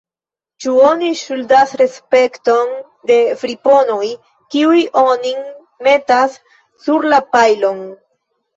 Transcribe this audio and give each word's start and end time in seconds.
Ĉu 0.63 0.71
oni 0.85 1.09
ŝuldas 1.19 1.73
respekton 1.81 2.71
al 2.77 3.13
friponoj, 3.43 4.09
kiuj 4.57 4.81
onin 5.05 5.47
metas 5.91 6.41
sur 6.89 7.09
la 7.15 7.25
pajlon. 7.39 7.89